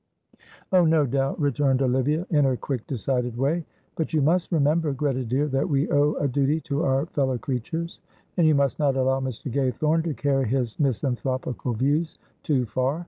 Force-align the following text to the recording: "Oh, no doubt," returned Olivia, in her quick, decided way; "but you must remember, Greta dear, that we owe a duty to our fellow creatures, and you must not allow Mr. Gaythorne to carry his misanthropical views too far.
"Oh, 0.73 0.83
no 0.83 1.05
doubt," 1.05 1.39
returned 1.39 1.83
Olivia, 1.83 2.25
in 2.31 2.43
her 2.45 2.57
quick, 2.57 2.87
decided 2.87 3.37
way; 3.37 3.63
"but 3.95 4.13
you 4.13 4.19
must 4.23 4.51
remember, 4.51 4.93
Greta 4.93 5.23
dear, 5.23 5.47
that 5.49 5.69
we 5.69 5.91
owe 5.91 6.15
a 6.15 6.27
duty 6.27 6.59
to 6.61 6.81
our 6.83 7.05
fellow 7.05 7.37
creatures, 7.37 7.99
and 8.35 8.47
you 8.47 8.55
must 8.55 8.79
not 8.79 8.95
allow 8.95 9.19
Mr. 9.19 9.53
Gaythorne 9.53 10.03
to 10.05 10.15
carry 10.15 10.47
his 10.47 10.79
misanthropical 10.79 11.73
views 11.75 12.17
too 12.41 12.65
far. 12.65 12.99